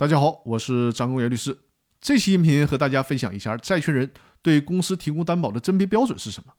[0.00, 1.54] 大家好，我是张公元律师。
[2.00, 6.54] 这期音频和大家分享一下债权人对公司提供担保的甄别标准是什么。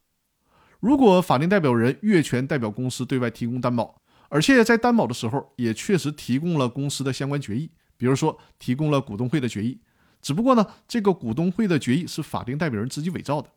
[0.79, 3.99] 如果法定代表人越权代表公司对外提供担保，
[4.29, 9.81] 而且在担保的时候也确实提供了公司的相关决议，比如说提供了股东会的决议，
[10.21, 13.49] 只不过呢，这个股东会的决议是法定代表人自己伪造的。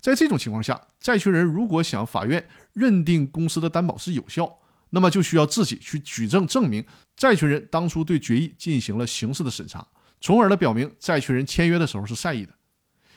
[0.00, 4.60] 在这种情况下，债权人如果想法院认定公司的担保是有效，
[4.94, 6.86] 那么就需要自己去举证证明
[7.16, 9.84] 债权人当初对决议进行了刑事的审查，
[10.20, 12.54] 从而呢表明债权人签约的时候是善意的。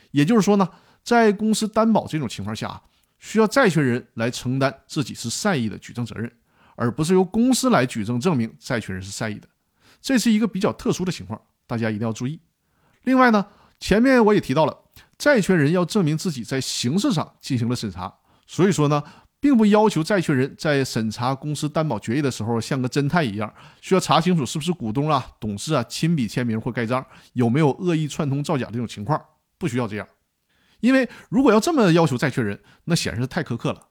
[0.09, 0.67] 也就是说呢，
[1.03, 2.81] 在公司担保这种情况下，
[3.19, 6.31] 需要债权人来承担自己是善意的举证责任，
[6.75, 9.47] 而不是由公司来举证证明债权人是善意的。
[10.01, 12.39] 这是一个比较特殊的情况，大家一定要注意。
[13.03, 13.45] 另外呢，
[13.79, 14.75] 前面我也提到了，
[15.15, 18.15] 债权人要证明自己在形式上进行了审查，
[18.47, 19.03] 所以说呢。
[19.39, 29.21] 并不要求债权人在审查公司担保决议的时候像个侦探一样，需要查清楚是不是股东啊、董事啊亲笔签名或盖章，有没有恶意串通造假这种情况，
[29.59, 30.07] 不需要这样。
[30.79, 33.87] 因为如果要这么要求债权人，那显然是太苛刻了。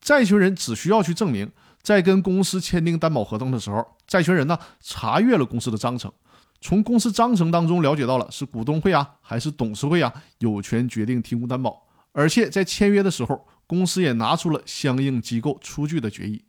[0.00, 1.50] 债权人只需要去证明，
[1.82, 6.12] 在跟公司签订担保合同的时候，债权人呢查阅了公司的章程，
[6.60, 11.82] 从公司章程当中了解到了是股东会啊还是董事会啊有权决定提供担保，
[12.12, 13.48] 而且在签约的时候。
[13.66, 16.44] 公司也拿出了相应机构出具的决议，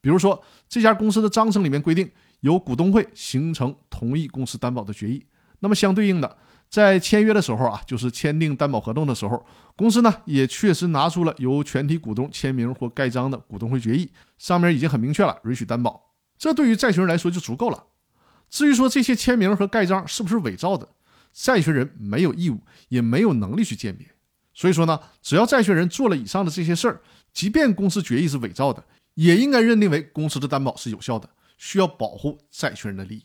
[0.00, 5.26] 比如说这家公司的章程里面规定由股东会形成同意公司担保的决议，
[5.60, 6.36] 那么相对应的，
[6.68, 9.44] 在签约的时候啊，就是签订担保合同的时候，
[9.76, 17.84] 公司呢也确实拿出了由全体股东签名或盖章的股东会决议，上面已经很明确了允许担保，这对于债权人来说就足够了。
[18.48, 20.88] 至于说这些签名和盖章是不是伪造的，
[21.32, 24.06] 债权人没有义务也没有能力去鉴别。
[24.56, 27.02] 所以说呢，只要债权人做了以上的这些事儿，
[27.34, 33.24] 即便公司决议是伪造的，也应该认定为公司的担保是有效的，需要保护债权人的利益。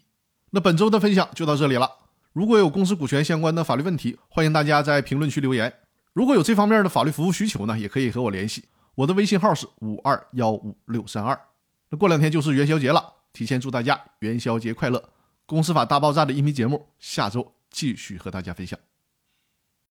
[0.50, 1.90] 那本周的分享就到这里了。
[2.34, 5.74] 如果有公司股权相关的法律问题，欢迎大家在评论区留言。
[6.12, 8.66] 如果有这方面的法律服务需求呢，也可以和我联系。
[8.96, 11.40] 我的微信号是五二幺五六三二。
[11.90, 15.02] 那过两天就是元宵节了，提前祝大家元宵节快乐！
[15.46, 18.78] 公司法大爆炸的音频节目下周继续和大家分享。